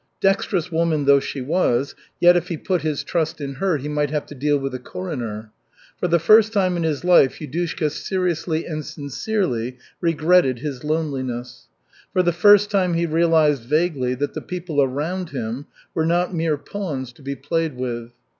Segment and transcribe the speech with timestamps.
[0.19, 4.09] Dexterous woman though she was, yet if he put his trust in her, he might
[4.09, 5.51] have to deal with the coroner.
[5.99, 11.67] For the first time in his life Yudushka seriously and sincerely regretted his loneliness;
[12.13, 16.57] for the first time he realized vaguely that the people around him were not mere
[16.57, 18.11] pawns to be played with.